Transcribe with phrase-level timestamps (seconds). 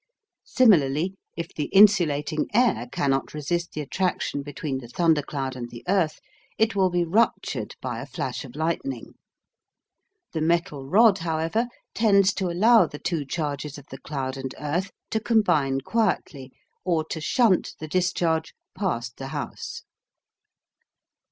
[0.47, 6.19] Similarly, if the insulating air cannot resist the attraction between the thundercloud and the earth,
[6.57, 9.13] it will be ruptured by a flash of lightning.
[10.31, 14.89] The metal rod, however, tends to allow the two charges of the cloud and earth
[15.11, 16.51] to combine quietly
[16.83, 19.83] or to shunt the discharge past the house.